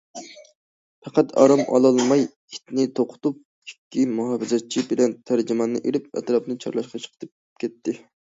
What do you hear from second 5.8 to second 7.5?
ئېلىپ ئەتراپنى چارلاشقا چىقىپ